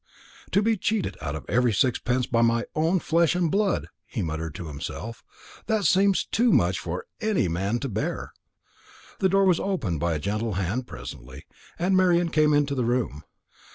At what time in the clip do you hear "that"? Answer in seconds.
5.67-5.83